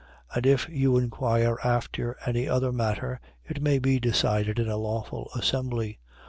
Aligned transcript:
19:39. 0.31 0.37
And 0.37 0.45
if 0.47 0.67
you 0.69 0.97
inquire 0.97 1.57
after 1.63 2.17
any 2.25 2.49
other 2.49 2.71
matter, 2.71 3.21
it 3.45 3.61
may 3.61 3.77
be 3.77 3.99
decided 3.99 4.57
in 4.57 4.67
a 4.67 4.75
lawful 4.77 5.29
assembly. 5.35 5.99